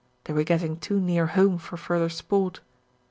They 0.23 0.33
were 0.33 0.41
getting 0.43 0.77
too 0.79 0.99
near 0.99 1.27
home 1.27 1.59
for 1.59 1.77
further 1.77 2.09
sport. 2.09 2.61